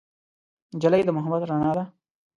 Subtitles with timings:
[0.75, 1.83] نجلۍ د محبت رڼا ده.